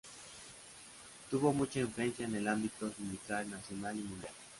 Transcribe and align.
Tuvo 1.29 1.53
mucha 1.53 1.79
influencia 1.79 2.25
en 2.25 2.33
el 2.33 2.47
ámbito 2.47 2.91
sindical 2.91 3.47
nacional 3.47 3.95
y 3.97 4.01
mundial. 4.01 4.33